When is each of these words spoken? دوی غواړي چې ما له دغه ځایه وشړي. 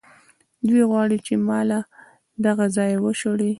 دوی 0.67 0.81
غواړي 0.89 1.17
چې 1.25 1.33
ما 1.47 1.59
له 1.71 1.79
دغه 2.45 2.65
ځایه 2.75 2.97
وشړي. 3.03 3.49